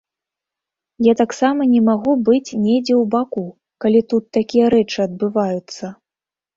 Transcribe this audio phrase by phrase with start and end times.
[1.07, 3.47] Я таксама не магу быць недзе ў баку,
[3.85, 5.97] калі тут такія рэчы адбываюцца.